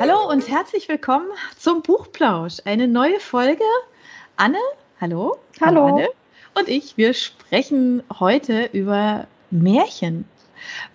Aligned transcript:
Hallo 0.00 0.28
und 0.28 0.48
herzlich 0.48 0.88
willkommen 0.88 1.28
zum 1.56 1.82
Buchplausch. 1.82 2.56
Eine 2.64 2.88
neue 2.88 3.20
Folge. 3.20 3.62
Anne, 4.36 4.58
hallo. 5.00 5.36
Hallo. 5.60 5.86
Anne. 5.86 6.08
Und 6.54 6.68
ich, 6.68 6.96
wir 6.96 7.14
sprechen 7.14 8.02
heute 8.18 8.70
über 8.72 9.28
Märchen. 9.52 10.24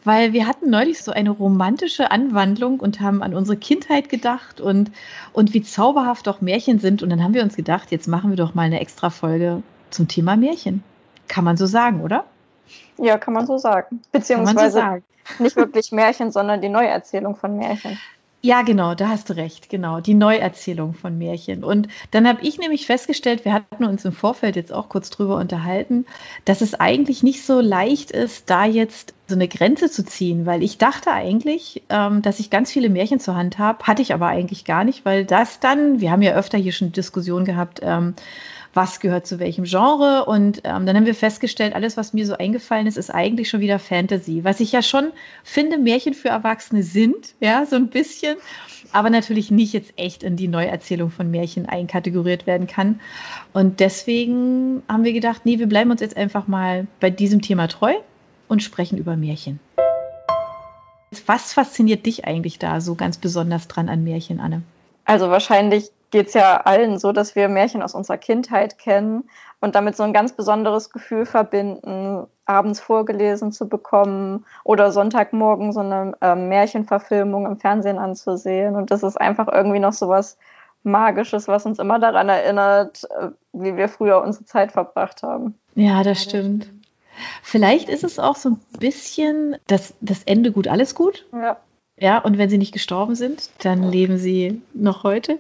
Weil 0.04 0.34
wir 0.34 0.48
hatten 0.48 0.70
neulich 0.70 1.02
so 1.02 1.14
eine 1.14 1.30
romantische 1.30 2.12
Anwandlung 2.12 2.82
und 2.82 3.00
haben 3.00 3.24
an 3.24 3.34
unsere 3.34 3.58
Kindheit 3.58 4.10
gedacht 4.10 4.60
und, 4.60 4.92
und 5.32 5.54
wie 5.54 5.62
zauberhaft 5.62 6.28
doch 6.28 6.42
Märchen 6.42 6.80
sind. 6.80 7.02
Und 7.04 7.10
dann 7.10 7.24
haben 7.24 7.34
wir 7.34 7.44
uns 7.44 7.56
gedacht, 7.56 7.92
jetzt 7.92 8.08
machen 8.08 8.32
wir 8.32 8.38
doch 8.38 8.54
mal 8.54 8.64
eine 8.64 8.82
extra 8.82 9.10
Folge 9.10 9.64
zum 9.92 10.10
Thema 10.10 10.36
Märchen. 10.36 10.84
Kann 11.30 11.46
man 11.46 11.56
so 11.56 11.66
sagen, 11.68 12.02
oder? 12.02 12.26
Ja, 12.98 13.18
kann 13.18 13.34
man 13.34 13.46
so 13.46 13.58
sagen. 13.58 14.02
Beziehungsweise 14.12 14.72
so 14.72 14.80
sagen. 14.80 15.04
nicht 15.40 15.56
wirklich 15.56 15.92
Märchen, 15.92 16.32
sondern 16.32 16.62
die 16.62 16.70
Neuerzählung 16.70 17.36
von 17.36 17.58
Märchen. 17.58 17.98
Ja, 18.46 18.62
genau, 18.62 18.94
da 18.94 19.10
hast 19.10 19.32
du 19.32 19.36
recht, 19.36 19.72
genau, 19.72 20.02
die 20.02 20.14
Neuerzählung 20.14 20.94
von 20.94 21.18
Märchen. 21.18 21.64
Und 21.64 21.88
dann 22.12 22.28
habe 22.28 22.44
ich 22.44 22.60
nämlich 22.60 22.86
festgestellt, 22.86 23.44
wir 23.44 23.54
hatten 23.54 23.86
uns 23.86 24.06
im 24.06 24.12
Vorfeld 24.12 24.56
jetzt 24.56 24.72
auch 24.72 24.88
kurz 24.88 25.10
drüber 25.10 25.38
unterhalten, 25.38 26.06
dass 26.46 26.62
es 26.62 26.76
eigentlich 26.76 27.24
nicht 27.24 27.44
so 27.44 27.60
leicht 27.60 28.12
ist, 28.12 28.52
da 28.52 28.66
jetzt 28.66 29.16
so 29.26 29.34
eine 29.34 29.48
Grenze 29.48 29.90
zu 29.90 30.06
ziehen, 30.06 30.46
weil 30.46 30.62
ich 30.62 30.78
dachte 30.78 31.12
eigentlich, 31.12 31.82
ähm, 31.90 32.22
dass 32.22 32.40
ich 32.40 32.52
ganz 32.52 32.72
viele 32.72 32.90
Märchen 32.90 33.20
zur 33.20 33.36
Hand 33.36 33.58
habe, 33.58 33.84
hatte 33.84 34.04
ich 34.04 34.14
aber 34.14 34.28
eigentlich 34.28 34.64
gar 34.64 34.84
nicht, 34.84 35.06
weil 35.06 35.26
das 35.26 35.60
dann, 35.60 36.00
wir 36.00 36.12
haben 36.12 36.22
ja 36.22 36.36
öfter 36.36 36.60
hier 36.60 36.72
schon 36.72 36.92
Diskussionen 36.92 37.46
gehabt, 37.46 37.80
ähm, 37.82 38.14
was 38.76 39.00
gehört 39.00 39.26
zu 39.26 39.40
welchem 39.40 39.64
Genre. 39.64 40.26
Und 40.26 40.62
ähm, 40.64 40.86
dann 40.86 40.96
haben 40.96 41.06
wir 41.06 41.16
festgestellt, 41.16 41.74
alles, 41.74 41.98
was 41.98 42.14
mir 42.14 42.26
so 42.26 42.38
eingefallen 42.38 42.88
ist, 42.88 42.98
ist 42.98 43.10
eigentlich 43.10 43.50
schon 43.50 43.62
wieder 43.62 43.80
Fantasy. 43.80 44.44
Was 44.44 44.60
ich 44.60 44.72
ja 44.72 44.82
schon 44.82 45.12
finde, 45.44 45.78
Märchen 45.78 46.14
für 46.14 46.30
Erwachsene 46.30 46.84
sind, 46.84 47.34
ja, 47.40 47.66
so 47.66 47.78
ein 47.78 47.88
bisschen, 47.88 48.38
aber 48.92 49.10
natürlich 49.10 49.50
nicht 49.50 49.74
jetzt 49.74 49.94
echt 49.98 50.24
in 50.24 50.36
die 50.36 50.48
Neuerzählung 50.48 51.10
von 51.10 51.32
Märchen 51.32 51.66
einkategoriert 51.68 52.46
werden 52.46 52.68
kann. 52.68 53.00
Und 53.54 53.80
deswegen 53.80 54.84
haben 54.88 55.04
wir 55.04 55.14
gedacht, 55.14 55.42
nee, 55.46 55.58
wir 55.58 55.68
bleiben 55.68 55.92
uns 55.92 56.02
jetzt 56.02 56.18
einfach 56.18 56.48
mal 56.48 56.86
bei 57.00 57.10
diesem 57.10 57.42
Thema 57.42 57.68
treu 57.68 57.94
und 58.48 58.62
sprechen 58.62 58.98
über 58.98 59.16
Märchen. 59.16 59.60
Was 61.26 61.54
fasziniert 61.54 62.06
dich 62.06 62.26
eigentlich 62.26 62.60
da 62.60 62.82
so 62.82 62.96
ganz 62.96 63.18
besonders 63.18 63.70
dran 63.70 63.88
an 63.88 64.04
Märchen, 64.04 64.42
Anne? 64.42 64.64
Also 65.06 65.30
wahrscheinlich 65.30 65.92
geht 66.12 66.28
es 66.28 66.34
ja 66.34 66.62
allen 66.62 66.98
so, 67.00 67.12
dass 67.12 67.36
wir 67.36 67.50
Märchen 67.50 67.82
aus 67.82 67.96
unserer 67.96 68.18
Kindheit 68.18 68.78
kennen 68.78 69.30
und 69.60 69.76
damit 69.76 69.96
so 69.96 70.04
ein 70.04 70.14
ganz 70.14 70.34
besonderes 70.34 70.90
Gefühl 70.90 71.26
verbinden, 71.26 72.28
abends 72.46 72.80
vorgelesen 72.80 73.52
zu 73.52 73.68
bekommen 73.68 74.46
oder 74.64 74.92
Sonntagmorgen 74.92 75.74
so 75.74 75.80
eine 75.80 76.14
äh, 76.22 76.36
Märchenverfilmung 76.36 77.46
im 77.46 77.58
Fernsehen 77.58 77.98
anzusehen. 77.98 78.76
Und 78.76 78.92
das 78.92 79.04
ist 79.04 79.20
einfach 79.20 79.48
irgendwie 79.52 79.80
noch 79.80 79.94
so 79.94 80.08
was 80.10 80.38
Magisches, 80.84 81.48
was 81.48 81.66
uns 81.66 81.80
immer 81.80 81.98
daran 81.98 82.30
erinnert, 82.30 83.06
äh, 83.06 83.30
wie 83.54 83.76
wir 83.76 83.90
früher 83.90 84.22
unsere 84.22 84.46
Zeit 84.46 84.72
verbracht 84.72 85.24
haben. 85.24 85.56
Ja, 85.74 86.04
das 86.04 86.22
stimmt. 86.22 86.70
Vielleicht 87.42 87.90
ist 87.90 88.04
es 88.04 88.20
auch 88.20 88.36
so 88.36 88.50
ein 88.50 88.60
bisschen 88.80 89.56
das, 89.68 89.96
das 90.02 90.24
Ende 90.24 90.52
gut, 90.52 90.68
alles 90.68 90.94
gut. 90.96 91.26
Ja. 91.34 91.58
Ja, 91.98 92.20
und 92.20 92.38
wenn 92.38 92.50
sie 92.50 92.58
nicht 92.58 92.74
gestorben 92.74 93.16
sind, 93.16 93.50
dann 93.64 93.82
leben 93.82 94.18
sie 94.18 94.62
noch 94.74 95.04
heute. 95.04 95.40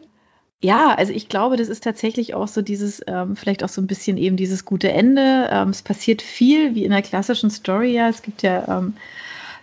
Ja, 0.65 0.95
also 0.95 1.13
ich 1.13 1.29
glaube, 1.29 1.57
das 1.57 1.67
ist 1.67 1.83
tatsächlich 1.83 2.33
auch 2.33 2.47
so 2.47 2.63
dieses, 2.63 2.99
ähm, 3.05 3.35
vielleicht 3.35 3.63
auch 3.63 3.69
so 3.69 3.81
ein 3.81 3.85
bisschen 3.85 4.17
eben 4.17 4.35
dieses 4.35 4.65
gute 4.65 4.91
Ende. 4.91 5.47
Ähm, 5.51 5.69
es 5.69 5.83
passiert 5.83 6.23
viel, 6.23 6.73
wie 6.73 6.85
in 6.85 6.89
der 6.89 7.03
klassischen 7.03 7.51
Story 7.51 7.91
ja. 7.91 8.09
Es 8.09 8.23
gibt 8.23 8.41
ja 8.41 8.79
ähm, 8.79 8.95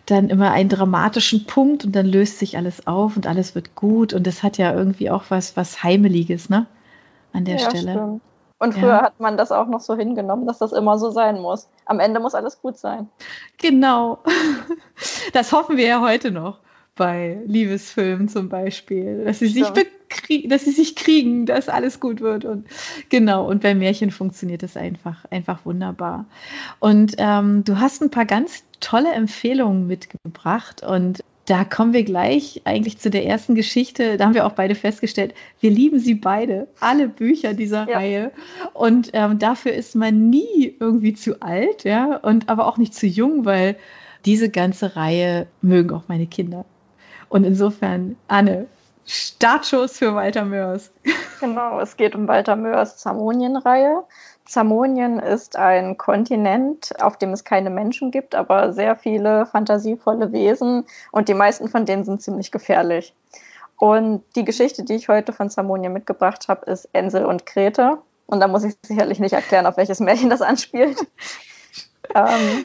dann 0.07 0.31
immer 0.31 0.53
einen 0.53 0.69
dramatischen 0.69 1.45
Punkt 1.45 1.85
und 1.85 1.97
dann 1.97 2.07
löst 2.07 2.39
sich 2.39 2.57
alles 2.57 2.87
auf 2.87 3.17
und 3.17 3.27
alles 3.27 3.57
wird 3.57 3.75
gut. 3.75 4.15
Und 4.15 4.29
das 4.29 4.45
hat 4.45 4.59
ja 4.59 4.73
irgendwie 4.73 5.11
auch 5.11 5.25
was, 5.29 5.57
was 5.57 5.83
Heimeliges, 5.83 6.49
ne? 6.49 6.67
An 7.33 7.47
der 7.47 7.57
ja, 7.57 7.69
Stelle. 7.69 7.93
Stimmt. 7.95 8.21
Und 8.61 8.75
früher 8.75 8.89
ja. 8.91 9.03
hat 9.03 9.19
man 9.19 9.37
das 9.37 9.51
auch 9.51 9.67
noch 9.67 9.81
so 9.81 9.97
hingenommen, 9.97 10.47
dass 10.47 10.59
das 10.59 10.71
immer 10.71 10.97
so 11.01 11.11
sein 11.11 11.41
muss. 11.41 11.69
Am 11.85 11.99
Ende 11.99 12.21
muss 12.21 12.37
alles 12.37 12.63
gut 12.63 12.79
sein. 12.79 13.09
Genau. 13.59 14.21
Das 15.33 15.51
hoffen 15.51 15.77
wir 15.79 15.87
ja 15.87 16.01
heute 16.01 16.31
noch 16.31 16.61
bei 16.95 17.41
Liebesfilmen 17.47 18.29
zum 18.29 18.49
Beispiel, 18.49 19.25
dass 19.25 19.41
sie 19.41 19.49
sich 19.49 19.69
dass 20.49 20.65
sie 20.65 20.71
sich 20.71 20.97
kriegen, 20.97 21.47
dass 21.47 21.69
alles 21.69 22.01
gut 22.01 22.21
wird 22.21 22.45
und 22.45 22.67
genau. 23.09 23.49
Und 23.49 23.63
bei 23.63 23.75
Märchen 23.75 24.11
funktioniert 24.11 24.63
das 24.63 24.77
einfach, 24.77 25.25
einfach 25.31 25.65
wunderbar. 25.65 26.27
Und 26.81 27.15
ähm, 27.19 27.65
du 27.65 27.79
hast 27.79 28.03
ein 28.03 28.11
paar 28.11 28.27
ganz 28.27 28.65
tolle 28.81 29.13
Empfehlungen 29.13 29.87
mitgebracht 29.87 30.83
und 30.83 31.23
da 31.47 31.65
kommen 31.65 31.93
wir 31.93 32.05
gleich 32.05 32.63
eigentlich 32.65 32.99
zu 32.99 33.11
der 33.11 33.27
ersten 33.27 33.55
Geschichte. 33.55 34.17
Da 34.17 34.27
haben 34.27 34.35
wir 34.35 34.47
auch 34.47 34.53
beide 34.53 34.75
festgestellt, 34.75 35.35
wir 35.61 35.71
lieben 35.71 35.99
sie 35.99 36.15
beide, 36.15 36.69
alle 36.79 37.09
Bücher 37.09 37.53
dieser 37.53 37.89
ja. 37.89 37.97
Reihe. 37.97 38.33
Und 38.75 39.11
ähm, 39.13 39.39
dafür 39.39 39.73
ist 39.73 39.97
man 39.97 40.31
nie 40.31 40.75
irgendwie 40.79 41.15
zu 41.15 41.43
alt, 41.43 41.85
ja, 41.85 42.17
und 42.17 42.49
aber 42.49 42.67
auch 42.67 42.79
nicht 42.79 42.95
zu 42.95 43.07
jung, 43.07 43.45
weil 43.45 43.77
diese 44.25 44.51
ganze 44.51 44.95
Reihe 44.95 45.49
mögen 45.63 45.91
auch 45.91 46.05
meine 46.07 46.27
Kinder. 46.27 46.65
Und 47.29 47.45
insofern, 47.45 48.17
Anne, 48.29 48.67
Startschuss 49.07 49.99
für 49.99 50.15
Walter 50.15 50.45
Mörs. 50.45 50.91
Genau, 51.41 51.81
es 51.81 51.97
geht 51.97 52.15
um 52.15 52.29
Walter 52.29 52.55
Mörs 52.55 52.99
Zamonien-Reihe. 52.99 54.05
Zamonien 54.45 55.19
ist 55.19 55.57
ein 55.57 55.97
Kontinent, 55.97 56.93
auf 57.03 57.17
dem 57.17 57.33
es 57.33 57.43
keine 57.43 57.69
Menschen 57.69 58.13
gibt, 58.13 58.37
aber 58.37 58.73
sehr 58.73 58.95
viele 58.95 59.47
fantasievolle 59.47 60.31
Wesen 60.31 60.85
und 61.11 61.29
die 61.29 61.35
meisten 61.35 61.69
von 61.69 61.85
denen 61.85 62.05
sind 62.05 62.23
ziemlich 62.23 62.53
gefährlich. 62.53 63.13
Und 63.77 64.23
die 64.37 64.45
Geschichte, 64.45 64.85
die 64.85 64.95
ich 64.95 65.09
heute 65.09 65.33
von 65.33 65.51
Zamonien 65.51 65.93
mitgebracht 65.93 66.47
habe, 66.47 66.71
ist 66.71 66.89
Ensel 66.93 67.25
und 67.25 67.47
Grete. 67.47 67.99
Und 68.27 68.39
da 68.39 68.47
muss 68.47 68.63
ich 68.63 68.77
sicherlich 68.83 69.19
nicht 69.19 69.33
erklären, 69.33 69.67
auf 69.67 69.77
welches 69.77 69.99
Märchen 69.99 70.31
das 70.31 70.43
anspielt. 70.43 70.97
ähm, 72.15 72.65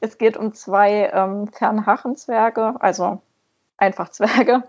es 0.00 0.18
geht 0.18 0.36
um 0.36 0.54
zwei 0.54 1.10
ähm, 1.12 1.46
Fernhachenzwerge, 1.48 2.74
also 2.80 3.20
einfach 3.78 4.10
Zwerge, 4.10 4.62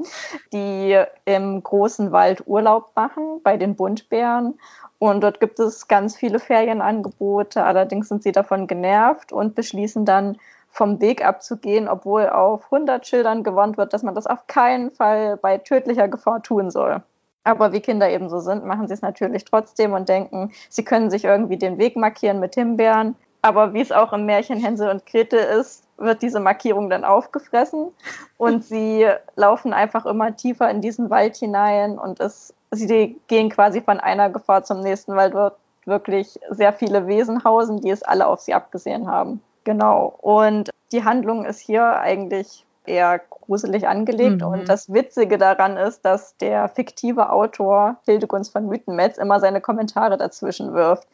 die 0.53 1.01
im 1.25 1.61
großen 1.61 2.11
Wald 2.11 2.43
Urlaub 2.47 2.91
machen 2.95 3.41
bei 3.43 3.57
den 3.57 3.75
Buntbären. 3.75 4.59
Und 4.99 5.21
dort 5.21 5.39
gibt 5.39 5.59
es 5.59 5.87
ganz 5.87 6.15
viele 6.15 6.39
Ferienangebote. 6.39 7.63
Allerdings 7.63 8.09
sind 8.09 8.23
sie 8.23 8.31
davon 8.31 8.67
genervt 8.67 9.31
und 9.31 9.55
beschließen 9.55 10.05
dann, 10.05 10.37
vom 10.71 11.01
Weg 11.01 11.25
abzugehen, 11.25 11.87
obwohl 11.87 12.29
auf 12.29 12.65
100 12.65 13.05
Schildern 13.05 13.43
gewarnt 13.43 13.77
wird, 13.77 13.93
dass 13.93 14.03
man 14.03 14.15
das 14.15 14.27
auf 14.27 14.47
keinen 14.47 14.91
Fall 14.91 15.37
bei 15.37 15.57
tödlicher 15.57 16.07
Gefahr 16.07 16.43
tun 16.43 16.69
soll. 16.69 17.01
Aber 17.43 17.73
wie 17.73 17.79
Kinder 17.79 18.09
eben 18.09 18.29
so 18.29 18.39
sind, 18.39 18.65
machen 18.65 18.87
sie 18.87 18.93
es 18.93 19.01
natürlich 19.01 19.45
trotzdem 19.45 19.93
und 19.93 20.09
denken, 20.09 20.51
sie 20.69 20.83
können 20.83 21.09
sich 21.09 21.25
irgendwie 21.25 21.57
den 21.57 21.77
Weg 21.77 21.95
markieren 21.95 22.39
mit 22.39 22.55
Himbeeren. 22.55 23.15
Aber 23.41 23.73
wie 23.73 23.81
es 23.81 23.91
auch 23.91 24.13
im 24.13 24.25
Märchen 24.25 24.59
Hänsel 24.59 24.89
und 24.89 25.05
Grete 25.05 25.37
ist, 25.37 25.85
wird 25.99 26.21
diese 26.21 26.39
Markierung 26.39 26.89
dann 26.89 27.03
aufgefressen 27.05 27.91
und 28.37 28.63
sie 28.63 29.07
laufen 29.35 29.73
einfach 29.73 30.05
immer 30.05 30.35
tiefer 30.35 30.69
in 30.69 30.81
diesen 30.81 31.09
Wald 31.09 31.35
hinein 31.35 31.97
und 31.97 32.19
es, 32.19 32.53
sie 32.71 33.19
gehen 33.27 33.49
quasi 33.49 33.81
von 33.81 33.99
einer 33.99 34.29
Gefahr 34.29 34.63
zum 34.63 34.81
nächsten, 34.81 35.15
weil 35.15 35.31
dort 35.31 35.57
wirklich 35.85 36.39
sehr 36.49 36.73
viele 36.73 37.07
Wesen 37.07 37.43
hausen, 37.43 37.81
die 37.81 37.89
es 37.89 38.03
alle 38.03 38.27
auf 38.27 38.39
sie 38.39 38.53
abgesehen 38.53 39.09
haben. 39.09 39.41
Genau. 39.63 40.15
Und 40.21 40.69
die 40.91 41.03
Handlung 41.03 41.45
ist 41.45 41.59
hier 41.59 41.99
eigentlich 41.99 42.65
eher 42.85 43.19
gruselig 43.29 43.87
angelegt. 43.87 44.41
Mhm. 44.41 44.47
Und 44.47 44.69
das 44.69 44.91
Witzige 44.91 45.37
daran 45.37 45.77
ist, 45.77 46.03
dass 46.03 46.35
der 46.37 46.67
fiktive 46.69 47.31
Autor 47.31 47.97
Hildegunst 48.05 48.51
von 48.51 48.67
Mythenmetz 48.67 49.17
immer 49.17 49.39
seine 49.39 49.61
Kommentare 49.61 50.17
dazwischen 50.17 50.73
wirft. 50.73 51.07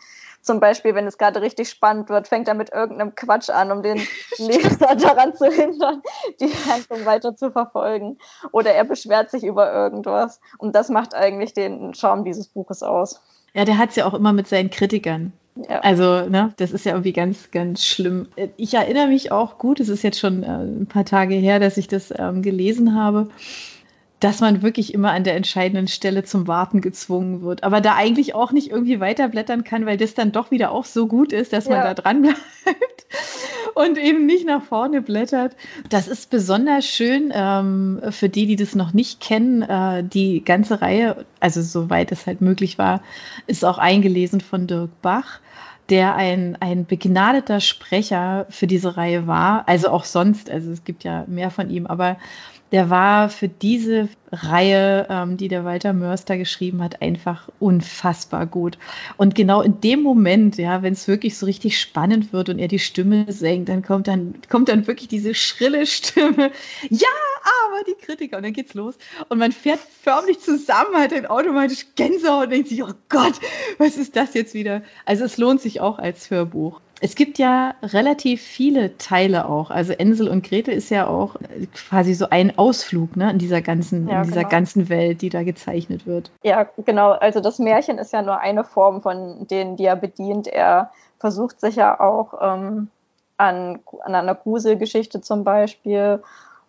Zum 0.45 0.59
Beispiel, 0.59 0.93
wenn 0.93 1.07
es 1.07 1.17
gerade 1.17 1.41
richtig 1.41 1.69
spannend 1.69 2.09
wird, 2.09 2.27
fängt 2.27 2.47
er 2.47 2.53
mit 2.53 2.71
irgendeinem 2.71 3.15
Quatsch 3.15 3.49
an, 3.49 3.71
um 3.71 3.81
den 3.81 3.97
Leser 4.37 4.95
daran 4.95 5.35
zu 5.35 5.47
hindern, 5.47 6.03
die 6.39 6.53
Handlung 6.69 7.03
weiter 7.05 7.35
zu 7.35 7.51
verfolgen. 7.51 8.19
Oder 8.51 8.73
er 8.73 8.83
beschwert 8.83 9.31
sich 9.31 9.43
über 9.43 9.73
irgendwas. 9.73 10.39
Und 10.59 10.75
das 10.75 10.89
macht 10.89 11.15
eigentlich 11.15 11.53
den 11.53 11.95
Charme 11.95 12.25
dieses 12.25 12.47
Buches 12.47 12.83
aus. 12.83 13.21
Ja, 13.55 13.65
der 13.65 13.79
hat 13.79 13.89
es 13.89 13.95
ja 13.95 14.05
auch 14.05 14.13
immer 14.13 14.33
mit 14.33 14.47
seinen 14.47 14.69
Kritikern. 14.69 15.33
Ja. 15.67 15.79
Also, 15.79 16.29
ne, 16.29 16.53
das 16.57 16.71
ist 16.71 16.85
ja 16.85 16.91
irgendwie 16.91 17.13
ganz, 17.13 17.49
ganz 17.49 17.83
schlimm. 17.83 18.27
Ich 18.57 18.75
erinnere 18.75 19.07
mich 19.07 19.31
auch 19.31 19.57
gut, 19.57 19.79
es 19.79 19.89
ist 19.89 20.03
jetzt 20.03 20.19
schon 20.19 20.43
äh, 20.43 20.47
ein 20.47 20.85
paar 20.87 21.05
Tage 21.05 21.33
her, 21.33 21.59
dass 21.59 21.77
ich 21.77 21.87
das 21.87 22.13
ähm, 22.15 22.43
gelesen 22.43 22.93
habe 22.93 23.29
dass 24.19 24.39
man 24.39 24.61
wirklich 24.61 24.93
immer 24.93 25.11
an 25.11 25.23
der 25.23 25.35
entscheidenden 25.35 25.87
Stelle 25.87 26.23
zum 26.23 26.47
Warten 26.47 26.81
gezwungen 26.81 27.41
wird. 27.41 27.63
Aber 27.63 27.81
da 27.81 27.95
eigentlich 27.95 28.33
auch 28.33 28.51
nicht 28.51 28.71
irgendwie 28.71 28.99
weiterblättern 28.99 29.63
kann, 29.63 29.85
weil 29.85 29.97
das 29.97 30.13
dann 30.13 30.31
doch 30.31 30.51
wieder 30.51 30.71
auch 30.71 30.85
so 30.85 31.07
gut 31.07 31.33
ist, 31.33 31.51
dass 31.53 31.67
man 31.67 31.79
ja. 31.79 31.83
da 31.83 31.93
dran 31.93 32.21
bleibt 32.21 33.05
und 33.75 33.97
eben 33.97 34.25
nicht 34.25 34.45
nach 34.45 34.63
vorne 34.63 35.01
blättert. 35.01 35.55
Das 35.89 36.07
ist 36.07 36.29
besonders 36.29 36.85
schön 36.85 37.31
ähm, 37.33 38.01
für 38.09 38.29
die, 38.29 38.45
die 38.45 38.55
das 38.55 38.73
noch 38.73 38.93
nicht 38.93 39.19
kennen. 39.19 39.61
Äh, 39.63 40.03
die 40.03 40.43
ganze 40.43 40.81
Reihe, 40.81 41.25
also 41.41 41.61
soweit 41.61 42.11
es 42.11 42.25
halt 42.25 42.39
möglich 42.39 42.77
war, 42.77 43.01
ist 43.47 43.65
auch 43.65 43.77
eingelesen 43.77 44.39
von 44.39 44.65
Dirk 44.65 45.01
Bach. 45.01 45.39
der 45.89 46.15
ein, 46.15 46.57
ein 46.61 46.85
begnadeter 46.85 47.59
Sprecher 47.59 48.47
für 48.49 48.65
diese 48.65 48.97
Reihe 48.97 49.27
war, 49.27 49.67
also 49.67 49.89
auch 49.89 50.03
sonst, 50.03 50.49
also 50.49 50.71
es 50.71 50.83
gibt 50.83 51.03
ja 51.03 51.25
mehr 51.27 51.51
von 51.51 51.69
ihm, 51.69 51.85
aber 51.85 52.17
der 52.71 52.89
war 52.89 53.29
für 53.29 53.47
diese 53.47 54.09
Reihe, 54.31 55.07
ähm, 55.09 55.37
die 55.37 55.47
der 55.47 55.63
Walter 55.65 55.93
Mörster 55.93 56.37
geschrieben 56.37 56.83
hat, 56.83 57.01
einfach 57.01 57.47
unfassbar 57.59 58.45
gut. 58.47 58.77
Und 59.17 59.35
genau 59.35 59.61
in 59.61 59.79
dem 59.81 60.01
Moment, 60.01 60.57
ja, 60.57 60.81
wenn 60.81 60.93
es 60.93 61.07
wirklich 61.07 61.37
so 61.37 61.45
richtig 61.45 61.79
spannend 61.79 62.33
wird 62.33 62.49
und 62.49 62.59
er 62.59 62.67
die 62.67 62.79
Stimme 62.79 63.31
senkt, 63.31 63.69
dann 63.69 63.83
kommt 63.83 64.07
dann, 64.07 64.35
kommt 64.49 64.69
dann 64.69 64.87
wirklich 64.87 65.07
diese 65.07 65.35
schrille 65.35 65.85
Stimme. 65.85 66.51
Ja, 66.89 67.07
aber 67.67 67.83
die 67.87 68.05
Kritiker. 68.05 68.37
Und 68.37 68.43
dann 68.43 68.53
geht's 68.53 68.73
los. 68.73 68.95
Und 69.29 69.37
man 69.37 69.51
fährt 69.51 69.79
förmlich 69.79 70.39
zusammen, 70.39 70.95
hat 70.95 71.11
dann 71.11 71.27
automatisch 71.27 71.85
Gänsehaut 71.95 72.45
und 72.45 72.51
denkt 72.51 72.69
sich, 72.69 72.83
oh 72.83 72.93
Gott, 73.09 73.35
was 73.77 73.97
ist 73.97 74.15
das 74.15 74.33
jetzt 74.33 74.53
wieder? 74.53 74.81
Also 75.05 75.23
es 75.23 75.37
lohnt 75.37 75.61
sich 75.61 75.81
auch 75.81 75.99
als 75.99 76.29
Hörbuch. 76.31 76.81
Es 77.01 77.15
gibt 77.15 77.37
ja 77.37 77.75
relativ 77.83 78.41
viele 78.41 78.97
Teile 78.97 79.49
auch. 79.49 79.69
Also 79.69 79.93
Ensel 79.93 80.29
und 80.29 80.47
Gretel 80.47 80.73
ist 80.73 80.89
ja 80.89 81.07
auch 81.07 81.35
quasi 81.73 82.13
so 82.13 82.29
ein 82.29 82.57
Ausflug 82.57 83.17
ne, 83.17 83.31
in 83.31 83.37
dieser 83.37 83.61
ganzen, 83.61 84.07
ja, 84.07 84.21
in 84.21 84.27
dieser 84.27 84.41
genau. 84.41 84.49
ganzen 84.49 84.89
Welt, 84.89 85.21
die 85.21 85.29
da 85.29 85.43
gezeichnet 85.43 86.05
wird. 86.05 86.31
Ja, 86.43 86.67
genau. 86.85 87.11
Also 87.11 87.41
das 87.41 87.59
Märchen 87.59 87.97
ist 87.97 88.13
ja 88.13 88.21
nur 88.21 88.39
eine 88.39 88.63
Form 88.63 89.01
von 89.01 89.45
denen, 89.47 89.75
die 89.75 89.85
er 89.85 89.97
bedient. 89.97 90.47
Er 90.47 90.91
versucht 91.19 91.59
sich 91.59 91.75
ja 91.75 91.99
auch 91.99 92.33
ähm, 92.41 92.87
an, 93.37 93.79
an 94.03 94.15
einer 94.15 94.35
Gruselgeschichte 94.35 95.21
zum 95.21 95.43
Beispiel 95.43 96.23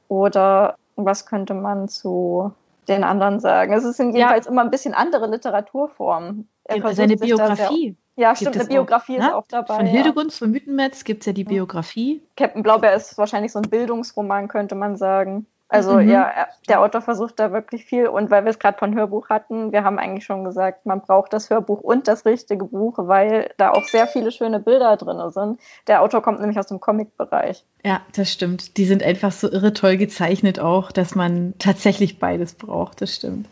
oder 0.08 0.76
was 0.96 1.26
könnte 1.26 1.54
man 1.54 1.88
zu 1.88 2.52
den 2.88 3.04
anderen 3.04 3.40
sagen? 3.40 3.72
Es 3.72 3.84
sind 3.96 4.14
jedenfalls 4.14 4.46
ja. 4.46 4.52
immer 4.52 4.62
ein 4.62 4.70
bisschen 4.70 4.94
andere 4.94 5.28
Literaturformen. 5.30 6.48
Er 6.68 6.94
Seine 6.94 7.16
Biografie. 7.16 7.96
Ja, 8.16 8.34
stimmt, 8.34 8.56
eine 8.56 8.64
Biografie 8.64 9.18
auch, 9.18 9.22
ist 9.22 9.26
ne? 9.26 9.36
auch 9.36 9.46
dabei. 9.46 9.76
Von 9.76 9.86
Hildegunst 9.86 10.38
von 10.38 10.50
Mythenmetz 10.50 11.04
gibt 11.04 11.20
es 11.20 11.26
ja 11.26 11.32
die 11.32 11.44
Biografie. 11.44 12.22
Captain 12.36 12.62
Blaubeer 12.62 12.94
ist 12.94 13.18
wahrscheinlich 13.18 13.52
so 13.52 13.58
ein 13.58 13.68
Bildungsroman, 13.68 14.48
könnte 14.48 14.74
man 14.74 14.96
sagen. 14.96 15.46
Also 15.68 15.94
mhm. 15.94 16.08
ja, 16.08 16.46
der 16.68 16.80
Autor 16.80 17.00
versucht 17.00 17.40
da 17.40 17.52
wirklich 17.52 17.84
viel. 17.84 18.06
Und 18.06 18.30
weil 18.30 18.44
wir 18.44 18.50
es 18.50 18.58
gerade 18.60 18.78
von 18.78 18.94
Hörbuch 18.94 19.28
hatten, 19.30 19.72
wir 19.72 19.82
haben 19.82 19.98
eigentlich 19.98 20.24
schon 20.24 20.44
gesagt, 20.44 20.86
man 20.86 21.00
braucht 21.00 21.32
das 21.32 21.50
Hörbuch 21.50 21.80
und 21.80 22.06
das 22.06 22.24
richtige 22.24 22.66
Buch, 22.66 22.94
weil 22.98 23.50
da 23.56 23.72
auch 23.72 23.84
sehr 23.84 24.06
viele 24.06 24.30
schöne 24.30 24.60
Bilder 24.60 24.96
drin 24.96 25.30
sind. 25.30 25.60
Der 25.88 26.02
Autor 26.02 26.22
kommt 26.22 26.40
nämlich 26.40 26.58
aus 26.58 26.68
dem 26.68 26.78
Comic-Bereich. 26.78 27.64
Ja, 27.84 28.00
das 28.14 28.32
stimmt. 28.32 28.76
Die 28.76 28.84
sind 28.84 29.02
einfach 29.02 29.32
so 29.32 29.50
irre 29.50 29.72
toll 29.72 29.96
gezeichnet 29.96 30.58
auch, 30.58 30.90
dass 30.92 31.14
man 31.14 31.54
tatsächlich 31.58 32.18
beides 32.18 32.54
braucht. 32.54 33.00
Das 33.00 33.14
stimmt. 33.14 33.48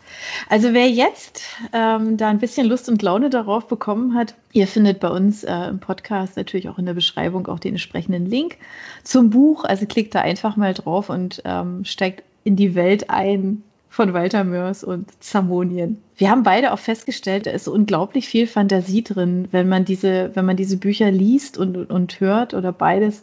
Also 0.48 0.72
wer 0.72 0.88
jetzt 0.88 1.42
ähm, 1.72 2.16
da 2.16 2.28
ein 2.28 2.38
bisschen 2.38 2.66
Lust 2.66 2.88
und 2.88 3.02
Laune 3.02 3.30
darauf 3.30 3.66
bekommen 3.68 4.14
hat, 4.14 4.34
ihr 4.52 4.66
findet 4.66 5.00
bei 5.00 5.08
uns 5.08 5.44
äh, 5.44 5.68
im 5.68 5.78
Podcast 5.78 6.36
natürlich 6.36 6.68
auch 6.68 6.78
in 6.78 6.86
der 6.86 6.94
Beschreibung 6.94 7.46
auch 7.46 7.58
den 7.58 7.74
entsprechenden 7.74 8.26
Link 8.26 8.56
zum 9.02 9.30
Buch. 9.30 9.64
Also 9.64 9.86
klickt 9.86 10.14
da 10.14 10.20
einfach 10.20 10.56
mal 10.56 10.74
drauf 10.74 11.10
und 11.10 11.42
ähm, 11.44 11.84
steigt 11.84 12.03
in 12.44 12.56
die 12.56 12.74
Welt 12.74 13.10
ein 13.10 13.62
von 13.88 14.12
Walter 14.12 14.44
Mörs 14.44 14.82
und 14.82 15.10
Zamonien. 15.22 16.02
Wir 16.16 16.30
haben 16.30 16.42
beide 16.42 16.72
auch 16.72 16.78
festgestellt, 16.78 17.46
da 17.46 17.52
ist 17.52 17.64
so 17.64 17.72
unglaublich 17.72 18.26
viel 18.26 18.46
Fantasie 18.46 19.04
drin, 19.04 19.48
wenn 19.52 19.68
man 19.68 19.84
diese, 19.84 20.30
wenn 20.34 20.44
man 20.44 20.56
diese 20.56 20.76
Bücher 20.76 21.10
liest 21.10 21.58
und, 21.58 21.90
und 21.90 22.20
hört 22.20 22.54
oder 22.54 22.72
beides 22.72 23.22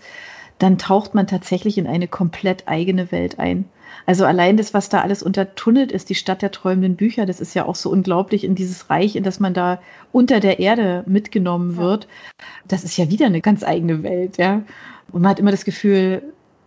dann 0.61 0.77
taucht 0.77 1.15
man 1.15 1.25
tatsächlich 1.25 1.79
in 1.79 1.87
eine 1.87 2.07
komplett 2.07 2.67
eigene 2.67 3.11
Welt 3.11 3.39
ein. 3.39 3.65
Also 4.05 4.25
allein 4.25 4.57
das, 4.57 4.75
was 4.75 4.89
da 4.89 5.01
alles 5.01 5.23
untertunnelt 5.23 5.91
ist, 5.91 6.09
die 6.09 6.15
Stadt 6.15 6.43
der 6.43 6.51
träumenden 6.51 6.95
Bücher, 6.95 7.25
das 7.25 7.39
ist 7.39 7.55
ja 7.55 7.65
auch 7.65 7.73
so 7.73 7.89
unglaublich 7.89 8.43
in 8.43 8.53
dieses 8.53 8.89
Reich, 8.89 9.15
in 9.15 9.23
das 9.23 9.39
man 9.39 9.55
da 9.55 9.81
unter 10.11 10.39
der 10.39 10.59
Erde 10.59 11.03
mitgenommen 11.07 11.77
wird. 11.77 12.07
Das 12.67 12.83
ist 12.83 12.95
ja 12.95 13.09
wieder 13.09 13.25
eine 13.25 13.41
ganz 13.41 13.63
eigene 13.63 14.03
Welt, 14.03 14.37
ja. 14.37 14.61
Und 15.11 15.23
man 15.23 15.31
hat 15.31 15.39
immer 15.39 15.51
das 15.51 15.65
Gefühl, 15.65 16.21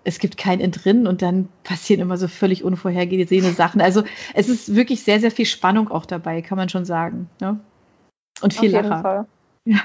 es 0.04 0.18
gibt 0.18 0.36
kein 0.36 0.60
Entrinnen 0.60 1.06
und 1.06 1.22
dann 1.22 1.48
passieren 1.64 2.00
immer 2.00 2.16
so 2.16 2.28
völlig 2.28 2.62
unvorhergesehene 2.62 3.52
Sachen. 3.52 3.80
Also 3.80 4.04
es 4.34 4.48
ist 4.48 4.74
wirklich 4.74 5.02
sehr, 5.02 5.20
sehr 5.20 5.30
viel 5.30 5.46
Spannung 5.46 5.90
auch 5.90 6.06
dabei, 6.06 6.42
kann 6.42 6.58
man 6.58 6.68
schon 6.68 6.84
sagen. 6.84 7.28
Ne? 7.40 7.58
Und 8.40 8.52
viel 8.52 8.68
Auf 8.68 8.74
jeden 8.74 8.88
Lacher. 8.88 9.02
Fall. 9.02 9.26
Ja. 9.66 9.80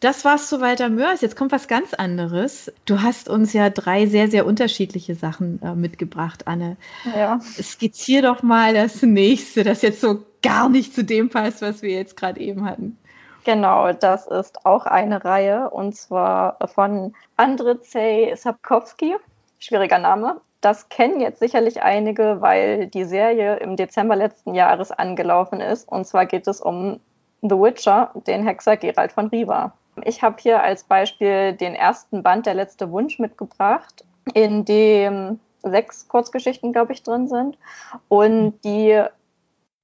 Das 0.00 0.24
war's 0.24 0.48
zu 0.48 0.60
Walter 0.60 0.88
Mörs. 0.88 1.22
Jetzt 1.22 1.34
kommt 1.34 1.50
was 1.50 1.66
ganz 1.66 1.92
anderes. 1.92 2.72
Du 2.84 3.02
hast 3.02 3.28
uns 3.28 3.52
ja 3.52 3.68
drei 3.68 4.06
sehr, 4.06 4.30
sehr 4.30 4.46
unterschiedliche 4.46 5.16
Sachen 5.16 5.60
äh, 5.60 5.74
mitgebracht, 5.74 6.46
Anne. 6.46 6.76
Ja. 7.16 7.40
Skizzier 7.40 8.22
doch 8.22 8.44
mal 8.44 8.74
das 8.74 9.02
nächste, 9.02 9.64
das 9.64 9.82
jetzt 9.82 10.00
so 10.00 10.24
gar 10.40 10.68
nicht 10.68 10.94
zu 10.94 11.02
dem 11.02 11.30
passt, 11.30 11.62
was 11.62 11.82
wir 11.82 11.90
jetzt 11.90 12.16
gerade 12.16 12.40
eben 12.40 12.64
hatten. 12.64 12.96
Genau, 13.48 13.94
das 13.94 14.26
ist 14.26 14.66
auch 14.66 14.84
eine 14.84 15.24
Reihe 15.24 15.70
und 15.70 15.96
zwar 15.96 16.58
von 16.66 17.14
Andrzej 17.38 18.36
Sapkowski. 18.36 19.16
Schwieriger 19.58 19.98
Name. 19.98 20.42
Das 20.60 20.90
kennen 20.90 21.18
jetzt 21.18 21.38
sicherlich 21.38 21.82
einige, 21.82 22.42
weil 22.42 22.88
die 22.88 23.04
Serie 23.04 23.56
im 23.56 23.76
Dezember 23.76 24.16
letzten 24.16 24.54
Jahres 24.54 24.92
angelaufen 24.92 25.62
ist. 25.62 25.88
Und 25.88 26.06
zwar 26.06 26.26
geht 26.26 26.46
es 26.46 26.60
um 26.60 27.00
The 27.40 27.56
Witcher, 27.56 28.10
den 28.26 28.44
Hexer 28.46 28.76
Geralt 28.76 29.12
von 29.12 29.28
Riva. 29.28 29.72
Ich 30.04 30.22
habe 30.22 30.36
hier 30.38 30.62
als 30.62 30.84
Beispiel 30.84 31.54
den 31.54 31.74
ersten 31.74 32.22
Band, 32.22 32.44
Der 32.44 32.52
letzte 32.52 32.90
Wunsch, 32.92 33.18
mitgebracht, 33.18 34.04
in 34.34 34.66
dem 34.66 35.40
sechs 35.62 36.06
Kurzgeschichten, 36.06 36.74
glaube 36.74 36.92
ich, 36.92 37.02
drin 37.02 37.28
sind. 37.28 37.56
Und 38.08 38.62
die 38.62 39.02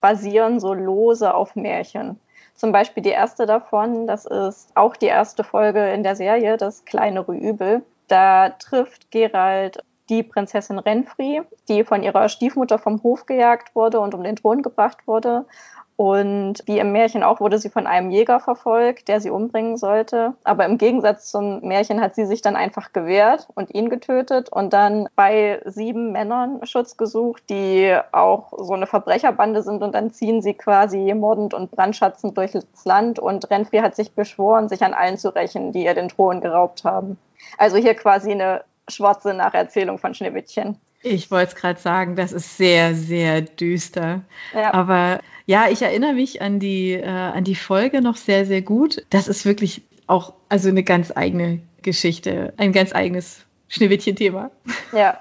basieren 0.03 0.61
so 0.61 0.75
lose 0.75 1.33
auf 1.33 1.57
Märchen. 1.57 2.21
Zum 2.55 2.73
Beispiel 2.73 3.03
die 3.03 3.11
erste 3.11 3.47
davon, 3.47 4.07
das 4.07 4.27
ist 4.27 4.71
auch 4.77 4.97
die 4.97 5.07
erste 5.07 5.43
Folge 5.45 5.91
in 5.93 6.03
der 6.03 6.17
Serie, 6.17 6.57
das 6.57 6.85
kleinere 6.85 7.35
Übel. 7.35 7.83
Da 8.09 8.51
trifft 8.51 9.11
Gerald 9.11 9.83
die 10.09 10.23
Prinzessin 10.23 10.79
Renfri, 10.79 11.43
die 11.69 11.85
von 11.85 12.03
ihrer 12.03 12.29
Stiefmutter 12.29 12.79
vom 12.79 13.03
Hof 13.03 13.27
gejagt 13.27 13.75
wurde 13.75 14.01
und 14.01 14.15
um 14.15 14.23
den 14.23 14.37
Thron 14.37 14.63
gebracht 14.63 15.07
wurde. 15.07 15.47
Und 15.97 16.63
wie 16.67 16.81
im 16.81 16.91
Märchen 16.91 17.23
auch 17.23 17.39
wurde 17.39 17.59
sie 17.59 17.71
von 17.71 17.87
einem 17.87 18.11
Jäger 18.11 18.41
verfolgt, 18.41 19.07
der 19.07 19.21
sie 19.21 19.31
umbringen 19.31 19.77
sollte. 19.77 20.35
Aber 20.43 20.65
im 20.67 20.77
Gegensatz 20.77 21.31
zum 21.31 21.61
Märchen 21.61 22.01
hat 22.01 22.17
sie 22.17 22.27
sich 22.27 22.43
dann 22.43 22.57
einfach 22.57 22.93
gewehrt 22.93 23.47
und 23.55 23.73
ihn 23.73 23.89
getötet 23.91 24.49
und 24.49 24.73
dann 24.73 25.09
bei 25.15 25.61
sieben 25.65 26.11
Männern 26.11 26.67
Schutz 26.67 26.97
gesucht, 26.97 27.45
die 27.49 27.97
auch 28.11 28.53
so 28.59 28.73
eine 28.73 28.89
Verbrecherbande 28.89 29.63
sind. 29.63 29.83
Und 29.83 29.95
dann 29.95 30.11
ziehen 30.11 30.43
sie 30.43 30.55
quasi 30.55 31.15
mordend 31.15 31.55
und 31.55 31.71
brandschatzend 31.71 32.37
durchs 32.37 32.85
Land. 32.85 33.21
Und 33.21 33.49
Renfri 33.51 33.79
hat 33.79 33.95
sich 33.95 34.13
beschworen, 34.13 34.69
sich 34.69 34.83
an 34.83 34.95
allen 34.95 35.17
zu 35.17 35.33
rächen, 35.33 35.71
die 35.71 35.85
ihr 35.85 35.95
den 35.95 36.09
Thron 36.09 36.41
geraubt 36.41 36.83
haben. 36.83 37.19
Also 37.57 37.77
hier 37.77 37.95
quasi 37.95 38.33
eine 38.33 38.65
schwarze 38.89 39.33
Nacherzählung 39.33 39.99
von 39.99 40.13
Schneewittchen. 40.13 40.81
Ich 41.07 41.31
wollte 41.31 41.49
es 41.49 41.55
gerade 41.55 41.79
sagen, 41.79 42.17
das 42.17 42.33
ist 42.33 42.57
sehr, 42.57 42.95
sehr 42.95 43.43
düster. 43.43 44.23
Ja. 44.55 44.73
Aber 44.73 45.21
ja, 45.45 45.67
ich 45.69 45.83
erinnere 45.83 46.15
mich 46.15 46.41
an 46.41 46.59
die, 46.59 46.93
äh, 46.93 47.07
an 47.07 47.45
die 47.45 47.55
Folge 47.55 48.01
noch 48.01 48.17
sehr, 48.17 48.47
sehr 48.47 48.63
gut. 48.63 49.05
Das 49.11 49.29
ist 49.29 49.45
wirklich 49.45 49.83
auch 50.07 50.33
also 50.49 50.71
eine 50.71 50.83
ganz 50.83 51.13
eigene 51.15 51.61
Geschichte, 51.83 52.55
ein 52.57 52.73
ganz 52.73 52.95
eigenes 52.95 53.45
Schneewittchen-Thema. 53.69 54.51
Ja. 54.93 55.21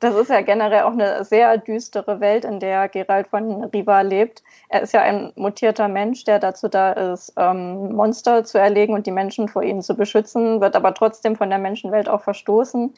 Das 0.00 0.14
ist 0.14 0.30
ja 0.30 0.42
generell 0.42 0.82
auch 0.82 0.92
eine 0.92 1.24
sehr 1.24 1.58
düstere 1.58 2.20
Welt, 2.20 2.44
in 2.44 2.60
der 2.60 2.88
Gerald 2.88 3.26
von 3.26 3.64
Riva 3.64 4.02
lebt. 4.02 4.44
Er 4.68 4.82
ist 4.82 4.94
ja 4.94 5.02
ein 5.02 5.32
mutierter 5.34 5.88
Mensch, 5.88 6.22
der 6.22 6.38
dazu 6.38 6.68
da 6.68 6.92
ist, 6.92 7.32
ähm, 7.36 7.96
Monster 7.96 8.44
zu 8.44 8.58
erlegen 8.58 8.94
und 8.94 9.08
die 9.08 9.10
Menschen 9.10 9.48
vor 9.48 9.64
ihnen 9.64 9.82
zu 9.82 9.96
beschützen, 9.96 10.60
wird 10.60 10.76
aber 10.76 10.94
trotzdem 10.94 11.34
von 11.34 11.50
der 11.50 11.58
Menschenwelt 11.58 12.08
auch 12.08 12.22
verstoßen 12.22 12.94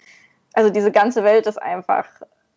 also 0.54 0.70
diese 0.70 0.90
ganze 0.90 1.24
Welt 1.24 1.46
ist 1.46 1.60
einfach 1.60 2.06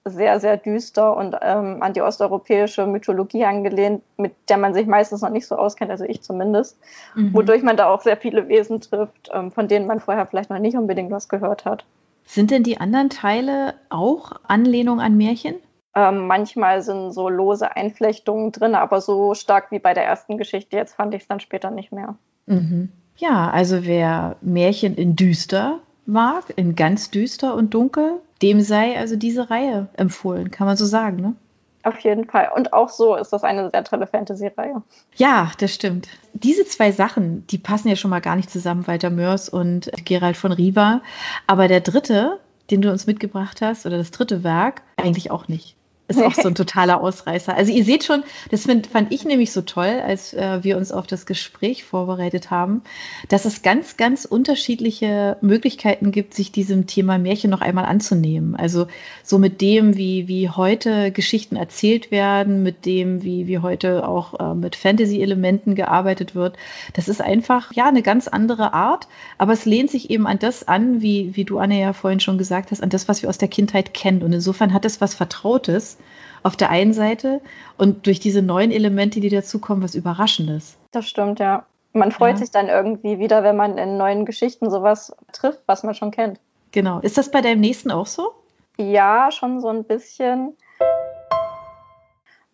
sehr, 0.06 0.40
sehr 0.40 0.58
düster 0.58 1.16
und 1.16 1.36
ähm, 1.42 1.82
an 1.82 1.94
die 1.94 2.02
osteuropäische 2.02 2.86
Mythologie 2.86 3.46
angelehnt, 3.46 4.04
mit 4.18 4.34
der 4.50 4.58
man 4.58 4.74
sich 4.74 4.86
meistens 4.86 5.22
noch 5.22 5.30
nicht 5.30 5.48
so 5.48 5.56
auskennt, 5.56 5.92
also 5.92 6.04
ich 6.04 6.22
zumindest, 6.22 6.78
mhm. 7.16 7.34
wodurch 7.34 7.64
man 7.64 7.78
da 7.78 7.88
auch 7.88 8.02
sehr 8.02 8.18
viele 8.18 8.50
Wesen 8.50 8.82
trifft, 8.82 9.30
ähm, 9.34 9.52
von 9.52 9.68
denen 9.68 9.88
man 9.88 10.02
vorher 10.02 10.26
vielleicht 10.26 10.50
noch 10.50 10.60
nicht 10.60 10.76
unbedingt 10.76 11.12
was 11.12 11.30
gehört 11.30 11.64
hat. 11.64 11.86
Sind 12.26 12.52
denn 12.52 12.64
die 12.64 12.80
anderen 12.80 13.10
Teile 13.10 13.76
auch 13.90 14.34
Anlehnung 14.48 15.00
an 15.00 15.18
Märchen? 15.18 15.56
Ähm, 15.96 16.28
manchmal 16.28 16.82
sind 16.82 17.12
so 17.12 17.30
lose 17.30 17.76
Einflechtungen 17.76 18.52
drin, 18.52 18.76
aber 18.76 19.00
so 19.00 19.36
stark 19.36 19.72
wie 19.72 19.80
bei 19.80 19.94
der 19.94 20.06
ersten 20.06 20.38
Geschichte 20.38 20.76
jetzt 20.76 20.96
fand 20.96 21.14
ich 21.14 21.22
es 21.22 21.28
dann 21.28 21.40
später 21.40 21.70
nicht 21.70 21.92
mehr. 21.92 22.16
Mhm. 22.46 22.92
Ja, 23.18 23.52
also 23.52 23.86
wer 23.86 24.38
Märchen 24.42 24.96
in 24.96 25.16
düster 25.16 25.80
mag, 26.06 26.46
in 26.56 26.76
ganz 26.76 27.12
düster 27.12 27.56
und 27.56 27.74
dunkel, 27.74 28.20
dem 28.42 28.62
sei 28.62 28.98
also 28.98 29.16
diese 29.16 29.50
Reihe 29.50 29.88
empfohlen, 29.94 30.52
kann 30.52 30.68
man 30.68 30.78
so 30.78 30.86
sagen, 30.86 31.18
ne? 31.18 31.36
Auf 31.84 32.00
jeden 32.00 32.26
Fall. 32.26 32.50
Und 32.56 32.72
auch 32.72 32.88
so 32.88 33.16
ist 33.16 33.34
das 33.34 33.44
eine 33.44 33.70
sehr 33.70 33.84
tolle 33.84 34.08
Fantasy-Reihe. 34.08 34.82
Ja, 35.18 35.52
das 35.58 35.74
stimmt. 35.74 36.08
Diese 36.34 36.66
zwei 36.66 36.94
Sachen, 36.94 37.46
die 37.48 37.58
passen 37.58 37.90
ja 37.90 37.98
schon 37.98 38.10
mal 38.10 38.22
gar 38.22 38.38
nicht 38.38 38.50
zusammen, 38.50 38.88
Walter 38.88 39.10
Mörs 39.10 39.50
und 39.50 39.92
Gerald 40.06 40.38
von 40.38 40.54
Riva. 40.54 41.02
Aber 41.46 41.68
der 41.68 41.82
dritte, 41.82 42.40
den 42.72 42.82
du 42.82 42.90
uns 42.90 43.06
mitgebracht 43.06 43.62
hast, 43.62 43.86
oder 43.86 43.98
das 43.98 44.12
dritte 44.12 44.46
Werk, 44.46 44.82
eigentlich 44.96 45.30
auch 45.30 45.50
nicht. 45.50 45.76
Ist 46.18 46.24
auch 46.24 46.34
so 46.34 46.48
ein 46.48 46.56
totaler 46.64 47.02
Ausreißer. 47.02 47.56
Also 47.56 47.72
ihr 47.72 47.84
seht 47.84 48.04
schon, 48.04 48.24
das 48.52 48.66
find, 48.66 48.88
fand 48.88 49.12
ich 49.12 49.26
nämlich 49.26 49.52
so 49.52 49.62
toll, 49.62 50.02
als 50.06 50.34
äh, 50.34 50.64
wir 50.64 50.78
uns 50.78 50.92
auf 50.92 51.08
das 51.08 51.26
Gespräch 51.26 51.84
vorbereitet 51.84 52.52
haben, 52.52 52.82
dass 53.30 53.46
es 53.46 53.62
ganz, 53.62 53.98
ganz 53.98 54.26
unterschiedliche 54.26 55.38
Möglichkeiten 55.42 56.12
gibt, 56.12 56.34
sich 56.34 56.52
diesem 56.52 56.88
Thema 56.88 57.18
Märchen 57.18 57.50
noch 57.50 57.62
einmal 57.62 57.86
anzunehmen. 57.86 58.56
Also 58.56 58.88
so 59.24 59.40
mit 59.40 59.62
dem, 59.62 59.98
wie, 59.98 60.28
wie 60.28 60.50
heute 60.50 61.12
Geschichten 61.12 61.56
erzählt 61.56 62.12
werden, 62.12 62.64
mit 62.64 62.86
dem, 62.86 63.24
wie, 63.24 63.48
wie 63.48 63.60
heute 63.60 64.08
auch 64.08 64.40
äh, 64.40 64.56
mit 64.56 64.76
Fantasy-Elementen 64.76 65.76
gearbeitet 65.76 66.36
wird. 66.36 66.58
Das 66.94 67.08
ist 67.08 67.22
einfach, 67.22 67.74
ja, 67.74 67.88
eine 67.88 68.02
ganz 68.02 68.28
andere 68.28 68.74
Art, 68.74 69.08
aber 69.38 69.54
es 69.54 69.66
lehnt 69.66 69.90
sich 69.90 70.10
eben 70.10 70.28
an 70.28 70.40
das 70.40 70.68
an, 70.68 71.02
wie, 71.02 71.36
wie 71.36 71.46
du, 71.46 71.60
Anne, 71.60 71.80
ja 71.80 71.94
vorhin 71.94 72.20
schon 72.20 72.38
gesagt 72.38 72.72
hast, 72.72 72.82
an 72.82 72.90
das, 72.90 73.08
was 73.08 73.22
wir 73.22 73.30
aus 73.30 73.38
der 73.38 73.48
Kindheit 73.48 73.94
kennen. 73.94 74.24
Und 74.24 74.34
insofern 74.34 74.74
hat 74.74 74.86
es 74.86 75.02
was 75.02 75.14
Vertrautes 75.14 75.98
auf 76.44 76.56
der 76.56 76.70
einen 76.70 76.94
Seite 76.94 77.42
und 77.78 78.06
durch 78.06 78.20
diese 78.20 78.42
neuen 78.42 78.72
Elemente, 78.72 79.20
die 79.20 79.30
dazukommen, 79.30 79.84
was 79.84 79.96
Überraschendes. 79.96 80.78
Das 80.92 81.08
stimmt, 81.08 81.40
ja. 81.40 81.66
Man 81.94 82.12
freut 82.12 82.34
ja. 82.34 82.38
sich 82.38 82.52
dann 82.52 82.70
irgendwie 82.70 83.20
wieder, 83.20 83.44
wenn 83.44 83.56
man 83.56 83.78
in 83.78 83.98
neuen 83.98 84.26
Geschichten 84.26 84.70
sowas 84.70 85.16
trifft, 85.32 85.62
was 85.68 85.84
man 85.84 85.94
schon 85.94 86.12
kennt. 86.12 86.40
Genau. 86.72 87.00
Ist 87.00 87.18
das 87.18 87.30
bei 87.30 87.42
deinem 87.42 87.62
nächsten 87.62 87.92
auch 87.92 88.08
so? 88.08 88.32
Ja, 88.78 89.30
schon 89.32 89.62
so 89.62 89.70
ein 89.70 89.84
bisschen. 89.84 90.58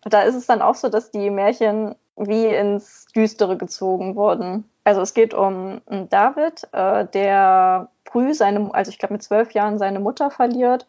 Da 0.02 0.22
ist 0.22 0.34
es 0.34 0.46
dann 0.46 0.60
auch 0.60 0.74
so, 0.74 0.88
dass 0.88 1.10
die 1.10 1.30
Märchen 1.30 1.94
wie 2.16 2.46
ins 2.46 3.06
Düstere 3.16 3.56
gezogen 3.56 4.14
wurden. 4.14 4.64
Also 4.84 5.00
es 5.00 5.14
geht 5.14 5.32
um 5.32 5.80
David, 6.10 6.68
äh, 6.72 7.06
der 7.06 7.88
früh 8.04 8.34
seine, 8.34 8.74
also 8.74 8.90
ich 8.90 8.98
glaube 8.98 9.14
mit 9.14 9.22
zwölf 9.22 9.52
Jahren 9.52 9.78
seine 9.78 10.00
Mutter 10.00 10.30
verliert 10.30 10.86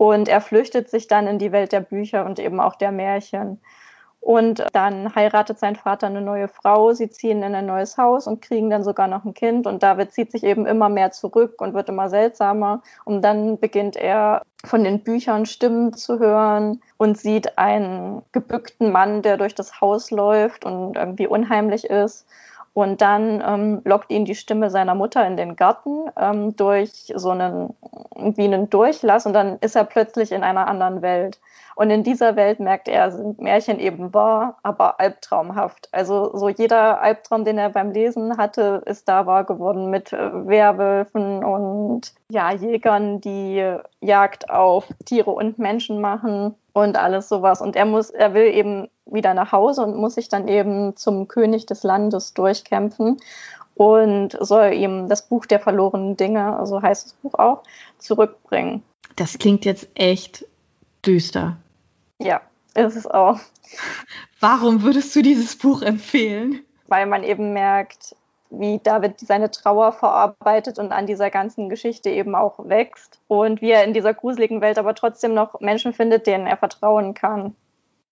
und 0.00 0.28
er 0.28 0.40
flüchtet 0.40 0.88
sich 0.88 1.08
dann 1.08 1.26
in 1.26 1.38
die 1.38 1.52
Welt 1.52 1.72
der 1.72 1.80
Bücher 1.80 2.24
und 2.24 2.38
eben 2.38 2.58
auch 2.58 2.74
der 2.74 2.90
Märchen. 2.90 3.60
Und 4.18 4.64
dann 4.72 5.14
heiratet 5.14 5.58
sein 5.58 5.76
Vater 5.76 6.06
eine 6.06 6.22
neue 6.22 6.48
Frau, 6.48 6.94
sie 6.94 7.10
ziehen 7.10 7.42
in 7.42 7.54
ein 7.54 7.66
neues 7.66 7.98
Haus 7.98 8.26
und 8.26 8.40
kriegen 8.40 8.70
dann 8.70 8.82
sogar 8.82 9.08
noch 9.08 9.26
ein 9.26 9.34
Kind. 9.34 9.66
Und 9.66 9.82
David 9.82 10.12
zieht 10.12 10.32
sich 10.32 10.42
eben 10.42 10.64
immer 10.64 10.88
mehr 10.88 11.10
zurück 11.10 11.60
und 11.60 11.74
wird 11.74 11.90
immer 11.90 12.08
seltsamer. 12.08 12.80
Und 13.04 13.20
dann 13.20 13.58
beginnt 13.58 13.94
er 13.94 14.40
von 14.64 14.84
den 14.84 15.04
Büchern 15.04 15.44
Stimmen 15.44 15.92
zu 15.92 16.18
hören 16.18 16.80
und 16.96 17.18
sieht 17.18 17.58
einen 17.58 18.22
gebückten 18.32 18.92
Mann, 18.92 19.20
der 19.20 19.36
durch 19.36 19.54
das 19.54 19.82
Haus 19.82 20.10
läuft 20.10 20.64
und 20.64 20.96
irgendwie 20.96 21.26
unheimlich 21.26 21.84
ist. 21.84 22.26
Und 22.72 23.00
dann 23.00 23.42
ähm, 23.44 23.82
lockt 23.84 24.10
ihn 24.12 24.24
die 24.24 24.36
Stimme 24.36 24.70
seiner 24.70 24.94
Mutter 24.94 25.26
in 25.26 25.36
den 25.36 25.56
Garten 25.56 26.08
ähm, 26.16 26.54
durch 26.56 27.12
so 27.16 27.30
einen, 27.30 27.74
wie 28.16 28.44
einen 28.44 28.70
Durchlass 28.70 29.26
und 29.26 29.32
dann 29.32 29.58
ist 29.60 29.74
er 29.74 29.84
plötzlich 29.84 30.30
in 30.30 30.44
einer 30.44 30.68
anderen 30.68 31.02
Welt. 31.02 31.40
Und 31.74 31.90
in 31.90 32.02
dieser 32.02 32.36
Welt 32.36 32.60
merkt 32.60 32.88
er, 32.88 33.10
sind 33.10 33.40
Märchen 33.40 33.80
eben 33.80 34.12
wahr, 34.12 34.58
aber 34.62 35.00
albtraumhaft. 35.00 35.88
Also 35.92 36.36
so 36.36 36.48
jeder 36.48 37.00
Albtraum, 37.00 37.44
den 37.44 37.58
er 37.58 37.70
beim 37.70 37.92
Lesen 37.92 38.36
hatte, 38.36 38.82
ist 38.84 39.08
da 39.08 39.26
wahr 39.26 39.44
geworden 39.44 39.90
mit 39.90 40.12
äh, 40.12 40.46
Werwölfen 40.46 41.42
und 41.42 42.12
ja, 42.28 42.52
Jägern, 42.52 43.20
die 43.20 43.64
Jagd 44.00 44.50
auf 44.50 44.86
Tiere 45.06 45.30
und 45.30 45.58
Menschen 45.58 46.00
machen 46.00 46.54
und 46.72 46.96
alles 46.98 47.28
sowas. 47.28 47.60
Und 47.62 47.76
er 47.76 47.86
muss, 47.86 48.10
er 48.10 48.34
will 48.34 48.46
eben 48.46 48.88
wieder 49.12 49.34
nach 49.34 49.52
Hause 49.52 49.82
und 49.82 49.96
muss 49.96 50.14
sich 50.14 50.28
dann 50.28 50.48
eben 50.48 50.96
zum 50.96 51.28
König 51.28 51.66
des 51.66 51.82
Landes 51.82 52.34
durchkämpfen 52.34 53.18
und 53.74 54.36
soll 54.40 54.72
ihm 54.74 55.08
das 55.08 55.26
Buch 55.26 55.46
der 55.46 55.60
verlorenen 55.60 56.16
Dinge, 56.16 56.60
so 56.64 56.82
heißt 56.82 57.06
das 57.06 57.12
Buch 57.14 57.34
auch, 57.34 57.62
zurückbringen. 57.98 58.82
Das 59.16 59.38
klingt 59.38 59.64
jetzt 59.64 59.88
echt 59.94 60.46
düster. 61.04 61.56
Ja, 62.18 62.40
ist 62.74 62.96
es 62.96 63.06
auch. 63.06 63.40
Warum 64.40 64.82
würdest 64.82 65.14
du 65.16 65.22
dieses 65.22 65.56
Buch 65.56 65.82
empfehlen? 65.82 66.60
Weil 66.88 67.06
man 67.06 67.22
eben 67.24 67.52
merkt, 67.52 68.16
wie 68.50 68.80
David 68.82 69.20
seine 69.20 69.50
Trauer 69.50 69.92
verarbeitet 69.92 70.78
und 70.78 70.92
an 70.92 71.06
dieser 71.06 71.30
ganzen 71.30 71.68
Geschichte 71.68 72.10
eben 72.10 72.34
auch 72.34 72.68
wächst 72.68 73.20
und 73.28 73.62
wie 73.62 73.70
er 73.70 73.84
in 73.84 73.94
dieser 73.94 74.12
gruseligen 74.12 74.60
Welt 74.60 74.78
aber 74.78 74.94
trotzdem 74.94 75.34
noch 75.34 75.60
Menschen 75.60 75.92
findet, 75.92 76.26
denen 76.26 76.46
er 76.46 76.56
vertrauen 76.56 77.14
kann. 77.14 77.54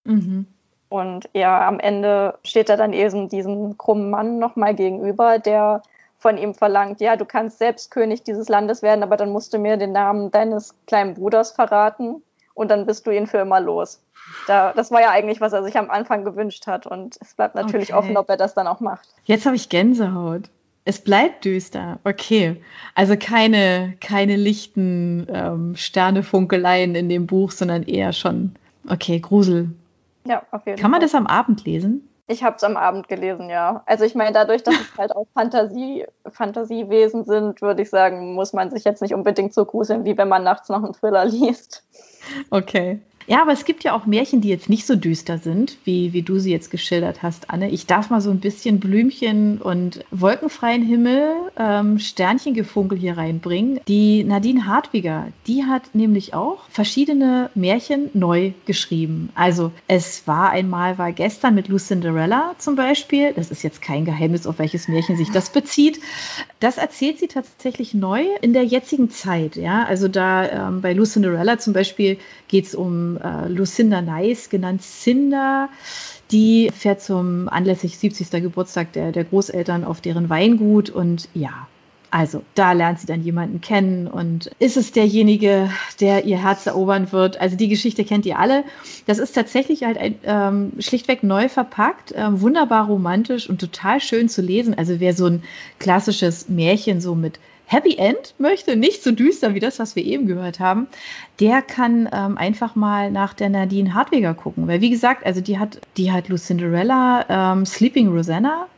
Mhm. 0.05 0.47
Und 0.89 1.29
ja, 1.35 1.67
am 1.67 1.81
Ende 1.81 2.39
steht 2.45 2.69
er 2.71 2.77
dann 2.77 2.93
eben 2.93 3.29
diesem 3.29 3.77
krummen 3.77 4.11
Mann 4.11 4.39
nochmal 4.39 4.75
gegenüber, 4.75 5.39
der 5.39 5.83
von 6.19 6.37
ihm 6.37 6.55
verlangt, 6.55 7.01
ja, 7.01 7.17
du 7.17 7.25
kannst 7.25 7.59
selbst 7.59 7.91
König 7.91 8.25
dieses 8.25 8.49
Landes 8.49 8.83
werden, 8.83 9.03
aber 9.03 9.17
dann 9.17 9.31
musst 9.31 9.55
du 9.55 9.59
mir 9.59 9.77
den 9.77 9.93
Namen 9.93 10.31
deines 10.31 10.75
kleinen 10.87 11.15
Bruders 11.15 11.53
verraten 11.53 12.23
und 12.55 12.71
dann 12.71 12.87
bist 12.87 13.07
du 13.07 13.13
ihn 13.13 13.29
für 13.29 13.39
immer 13.39 13.61
los. 13.61 14.01
Da, 14.47 14.73
das 14.73 14.91
war 14.91 15.01
ja 15.01 15.11
eigentlich, 15.11 15.41
was 15.41 15.53
er 15.53 15.63
sich 15.63 15.79
am 15.79 15.91
Anfang 15.91 16.25
gewünscht 16.25 16.67
hat. 16.67 16.87
Und 16.87 17.17
es 17.21 17.35
bleibt 17.35 17.55
natürlich 17.55 17.95
okay. 17.95 17.99
offen, 17.99 18.17
ob 18.17 18.29
er 18.29 18.37
das 18.37 18.55
dann 18.55 18.67
auch 18.67 18.81
macht. 18.81 19.09
Jetzt 19.25 19.47
habe 19.47 19.57
ich 19.57 19.69
Gänsehaut. 19.69 20.51
Es 20.85 21.01
bleibt 21.01 21.45
düster. 21.45 21.99
Okay. 22.05 22.57
Also 22.95 23.17
keine, 23.17 23.95
keine 24.01 24.37
lichten 24.37 25.27
ähm, 25.33 25.77
Sternefunkeleien 25.77 26.95
in 26.95 27.09
dem 27.09 27.27
Buch, 27.27 27.53
sondern 27.53 27.85
eher 27.85 28.13
schon, 28.13 28.55
okay, 28.89 29.21
Grusel. 29.21 29.71
Ja, 30.29 30.43
auf 30.51 30.67
jeden 30.67 30.77
Fall. 30.77 30.83
Kann 30.83 30.91
man 30.91 31.01
das 31.01 31.15
am 31.15 31.27
Abend 31.27 31.65
lesen? 31.65 32.07
Ich 32.27 32.45
habe 32.45 32.57
es 32.57 32.63
am 32.63 32.77
Abend 32.77 33.09
gelesen, 33.09 33.49
ja. 33.49 33.83
Also 33.87 34.05
ich 34.05 34.15
meine, 34.15 34.33
dadurch, 34.33 34.63
dass 34.63 34.75
es 34.75 34.99
halt 34.99 35.17
auch 35.17 35.27
Fantasie, 35.33 36.05
Fantasiewesen 36.29 37.25
sind, 37.25 37.63
würde 37.63 37.81
ich 37.81 37.89
sagen, 37.89 38.35
muss 38.35 38.53
man 38.53 38.71
sich 38.71 38.85
jetzt 38.85 39.01
nicht 39.01 39.15
unbedingt 39.15 39.55
so 39.55 39.65
gruseln, 39.65 40.05
wie 40.05 40.19
wenn 40.19 40.29
man 40.29 40.45
nachts 40.45 40.69
noch 40.69 40.85
einen 40.85 40.93
Thriller 40.93 41.25
liest. 41.25 41.89
Okay. 42.51 43.01
Ja, 43.29 43.43
aber 43.43 43.53
es 43.53 43.67
gibt 43.67 43.85
ja 43.85 43.95
auch 43.95 44.07
Märchen, 44.07 44.41
die 44.41 44.49
jetzt 44.49 44.71
nicht 44.71 44.87
so 44.87 44.97
düster 44.97 45.37
sind, 45.37 45.77
wie, 45.85 46.15
wie 46.15 46.23
du 46.23 46.39
sie 46.39 46.51
jetzt 46.51 46.71
geschildert 46.71 47.23
hast, 47.23 47.51
Anne. 47.51 47.69
Ich 47.69 47.85
darf 47.85 48.09
mal 48.09 48.23
so 48.23 48.31
ein 48.31 48.41
bisschen 48.41 48.81
Blümchen 48.81 49.59
und 49.59 50.03
wolkenfreien 50.11 50.83
Himmel, 50.83 51.35
ähm, 51.59 51.99
Sternchengefunkel 51.99 52.99
hier 52.99 53.19
reinbringen. 53.19 53.81
Die 53.87 54.25
Nadine 54.25 54.67
Hartwiger, 54.67 55.29
die 55.47 55.65
hat 55.65 55.95
nämlich 55.95 56.33
auch 56.33 56.63
verschiedene 56.71 57.51
Märchen 57.55 58.09
neu 58.15 58.53
geschrieben. 58.65 59.29
Also 59.35 59.73
es 59.89 60.27
war 60.27 60.49
einmal, 60.49 60.97
war 60.97 61.13
gestern 61.13 61.55
mit 61.55 61.69
Lucinderella 61.69 62.55
zum 62.57 62.77
Beispiel. 62.77 63.35
Das 63.35 63.51
ist 63.51 63.63
jetzt 63.63 63.83
kein 63.83 64.07
Geheimnis, 64.07 64.47
auf 64.47 64.59
welches 64.59 64.89
Märchen 64.89 65.19
sich 65.19 65.31
das 65.31 65.51
bezieht. 65.51 66.01
Das 66.61 66.79
erzählt 66.79 67.19
sie 67.19 67.29
tatsächlich 67.29 67.93
neu 67.93 68.25
in 68.41 68.55
der 68.55 68.65
jetzigen 68.65 69.11
Zeit. 69.11 69.57
Ja, 69.57 69.85
also 69.85 70.09
da 70.09 70.69
ähm, 70.69 70.81
bei 70.81 70.95
Lucinderella 70.95 71.59
zum 71.59 71.75
Beispiel 71.75 72.17
geht 72.49 72.65
es 72.65 72.75
um 72.75 73.18
äh, 73.23 73.49
Lucinda 73.49 74.03
Nice, 74.03 74.51
genannt 74.51 74.83
Cinda. 74.83 75.69
Die 76.31 76.71
fährt 76.77 77.01
zum 77.01 77.49
anlässlich 77.49 77.99
70. 77.99 78.31
Geburtstag 78.43 78.93
der, 78.93 79.13
der 79.13 79.25
Großeltern 79.25 79.85
auf 79.85 80.01
deren 80.01 80.29
Weingut 80.29 80.91
und 80.91 81.29
ja, 81.35 81.67
also, 82.11 82.43
da 82.55 82.73
lernt 82.73 83.01
sie 83.01 83.07
dann 83.07 83.23
jemanden 83.23 83.61
kennen 83.61 84.07
und 84.07 84.51
ist 84.59 84.79
es 84.79 84.93
derjenige, 84.93 85.71
der 86.01 86.25
ihr 86.25 86.43
Herz 86.43 86.65
erobern 86.65 87.13
wird. 87.13 87.39
Also 87.39 87.57
die 87.57 87.69
Geschichte 87.69 88.05
kennt 88.05 88.25
ihr 88.25 88.39
alle. 88.39 88.65
Das 89.07 89.19
ist 89.19 89.33
tatsächlich 89.33 89.83
halt 89.83 89.99
ein, 89.99 90.15
ähm, 90.25 90.73
schlichtweg 90.79 91.23
neu 91.23 91.51
verpackt, 91.51 92.15
ähm, 92.17 92.41
wunderbar 92.41 92.87
romantisch 92.87 93.49
und 93.51 93.61
total 93.61 94.01
schön 94.01 94.31
zu 94.31 94.41
lesen. 94.41 94.73
Also 94.73 95.01
wer 95.01 95.13
so 95.13 95.27
ein 95.27 95.43
klassisches 95.79 96.49
Märchen 96.49 97.03
so 97.03 97.15
mit 97.15 97.41
Happy 97.71 97.97
End 97.99 98.35
möchte, 98.39 98.77
nicht 98.77 99.03
so 99.03 99.13
düster 99.13 99.55
wie 99.55 99.61
das, 99.61 99.79
was 99.79 99.95
wir 99.95 100.03
eben 100.03 100.27
gehört 100.27 100.59
haben, 100.59 100.89
der 101.39 101.61
kann 101.61 102.09
ähm, 102.11 102.39
einfach 102.39 102.75
mal 102.75 103.11
nach 103.11 103.35
der 103.35 103.51
Nadine 103.51 103.93
Hartwiger 103.93 104.33
gucken. 104.33 104.67
Weil 104.67 104.81
wie 104.81 104.89
gesagt, 104.89 105.27
also 105.27 105.43
die 105.43 105.59
hat, 105.59 105.79
die 105.99 106.11
hat 106.11 106.31
Lucinderella, 106.31 107.53
ähm, 107.53 107.67
Sleeping 107.67 108.09
Rosanna, 108.09 108.69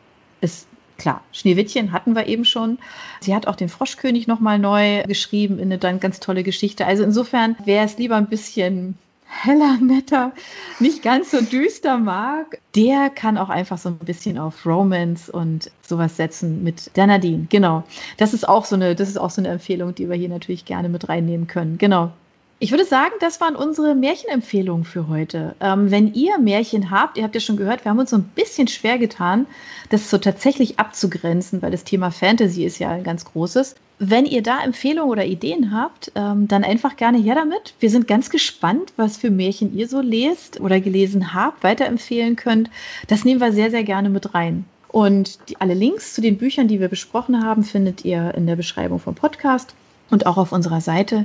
ist 0.41 0.67
klar, 0.99 1.23
Schneewittchen 1.31 1.93
hatten 1.93 2.17
wir 2.17 2.27
eben 2.27 2.45
schon. 2.45 2.79
Sie 3.21 3.33
hat 3.33 3.47
auch 3.47 3.55
den 3.55 3.69
Froschkönig 3.69 4.27
nochmal 4.27 4.59
neu 4.59 5.05
geschrieben 5.05 5.61
in 5.61 5.67
eine 5.67 5.79
dann 5.79 6.01
ganz 6.01 6.19
tolle 6.19 6.43
Geschichte. 6.43 6.85
Also 6.85 7.05
insofern 7.05 7.55
wäre 7.65 7.85
es 7.85 7.97
lieber 7.97 8.17
ein 8.17 8.27
bisschen 8.27 8.99
heller, 9.31 9.79
netter, 9.81 10.33
nicht 10.81 11.03
ganz 11.03 11.31
so 11.31 11.41
düster 11.41 11.99
mag, 11.99 12.59
der 12.75 13.11
kann 13.11 13.39
auch 13.39 13.49
einfach 13.49 13.79
so 13.79 13.89
ein 13.89 13.99
bisschen 13.99 14.39
auf 14.39 14.67
Romance 14.67 15.31
und 15.31 15.71
sowas 15.83 16.17
setzen 16.17 16.63
mit 16.63 16.97
der 16.97 17.07
Nadine. 17.07 17.47
Genau. 17.49 17.85
Das 18.17 18.35
ist 18.35 18.49
auch 18.49 18.65
so 18.65 18.75
eine, 18.77 18.95
das 18.95 19.09
ist 19.09 19.19
auch 19.19 19.31
so 19.31 19.41
eine 19.41 19.49
Empfehlung, 19.49 19.95
die 19.95 20.09
wir 20.09 20.17
hier 20.17 20.29
natürlich 20.29 20.65
gerne 20.65 20.89
mit 20.89 21.09
reinnehmen 21.09 21.47
können. 21.47 21.79
Genau. 21.79 22.13
Ich 22.63 22.73
würde 22.73 22.85
sagen, 22.85 23.15
das 23.21 23.41
waren 23.41 23.57
unsere 23.57 23.95
Märchenempfehlungen 23.95 24.85
für 24.85 25.09
heute. 25.09 25.55
Ähm, 25.61 25.91
wenn 25.91 26.13
ihr 26.13 26.37
Märchen 26.39 26.91
habt, 26.91 27.17
ihr 27.17 27.25
habt 27.25 27.35
ja 27.35 27.41
schon 27.41 27.57
gehört, 27.57 27.87
wir 27.87 27.91
haben 27.91 27.99
uns 27.99 28.11
so 28.11 28.17
ein 28.17 28.31
bisschen 28.35 28.69
schwer 28.69 28.99
getan, 28.99 29.47
das 29.89 30.11
so 30.11 30.19
tatsächlich 30.19 30.79
abzugrenzen, 30.79 31.63
weil 31.63 31.71
das 31.71 31.85
Thema 31.85 32.11
Fantasy 32.11 32.67
ist 32.67 32.79
ja 32.79 32.91
ein 32.91 33.03
ganz 33.03 33.25
großes. 33.25 33.77
Wenn 33.99 34.27
ihr 34.27 34.43
da 34.43 34.63
Empfehlungen 34.63 35.11
oder 35.11 35.25
Ideen 35.25 35.73
habt, 35.73 36.13
ähm, 36.15 36.49
dann 36.49 36.63
einfach 36.63 36.97
gerne 36.97 37.17
her 37.17 37.35
damit. 37.35 37.73
Wir 37.81 37.89
sind 37.89 38.07
ganz 38.07 38.29
gespannt, 38.29 38.93
was 38.97 39.17
für 39.17 39.31
Märchen 39.31 39.75
ihr 39.75 39.89
so 39.89 40.03
lest 40.03 40.61
oder 40.61 40.81
gelesen 40.81 41.33
habt, 41.33 41.65
weiterempfehlen 41.65 42.37
könnt. 42.37 42.69
Das 43.09 43.25
nehmen 43.25 43.41
wir 43.41 43.53
sehr, 43.53 43.71
sehr 43.71 43.85
gerne 43.85 44.11
mit 44.11 44.35
rein. 44.35 44.67
Und 44.89 45.49
die, 45.49 45.59
alle 45.59 45.73
Links 45.73 46.13
zu 46.13 46.21
den 46.21 46.37
Büchern, 46.37 46.69
die 46.69 46.79
wir 46.79 46.89
besprochen 46.89 47.43
haben, 47.43 47.65
findet 47.65 48.05
ihr 48.05 48.35
in 48.35 48.47
der 48.47 48.57
Beschreibung 48.57 48.99
vom 48.99 49.15
Podcast 49.15 49.75
und 50.11 50.27
auch 50.27 50.37
auf 50.37 50.53
unserer 50.53 50.83
Seite. 50.83 51.25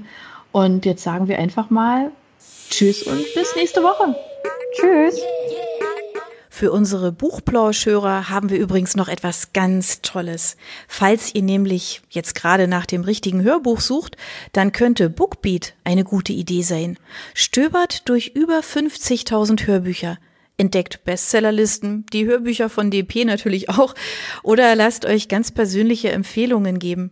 Und 0.56 0.86
jetzt 0.86 1.04
sagen 1.04 1.28
wir 1.28 1.38
einfach 1.38 1.70
mal 1.70 2.12
Tschüss 2.70 3.04
und 3.04 3.26
bis 3.34 3.58
nächste 3.58 3.84
Woche. 3.84 4.16
Tschüss. 4.74 5.20
Für 6.50 6.72
unsere 6.72 7.12
Buchplauschhörer 7.12 8.30
haben 8.30 8.50
wir 8.50 8.58
übrigens 8.58 8.96
noch 8.96 9.10
etwas 9.10 9.52
ganz 9.52 10.00
Tolles. 10.02 10.56
Falls 10.88 11.36
ihr 11.36 11.42
nämlich 11.42 12.04
jetzt 12.10 12.36
gerade 12.36 12.70
nach 12.70 12.86
dem 12.86 13.02
richtigen 13.02 13.44
Hörbuch 13.44 13.82
sucht, 13.82 14.16
dann 14.54 14.72
könnte 14.72 15.10
Bookbeat 15.10 15.74
eine 15.84 16.06
gute 16.06 16.32
Idee 16.32 16.62
sein. 16.62 16.98
Stöbert 17.34 18.08
durch 18.08 18.28
über 18.28 18.60
50.000 18.60 19.68
Hörbücher. 19.68 20.20
Entdeckt 20.56 21.04
Bestsellerlisten, 21.04 22.06
die 22.14 22.28
Hörbücher 22.28 22.70
von 22.70 22.92
DP 22.92 23.26
natürlich 23.26 23.68
auch, 23.68 23.94
oder 24.42 24.74
lasst 24.78 25.04
euch 25.04 25.28
ganz 25.28 25.52
persönliche 25.52 26.14
Empfehlungen 26.14 26.80
geben. 26.80 27.12